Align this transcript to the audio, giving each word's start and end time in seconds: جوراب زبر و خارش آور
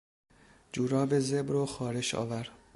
جوراب 0.71 1.19
زبر 1.19 1.55
و 1.55 1.65
خارش 1.65 2.15
آور 2.15 2.49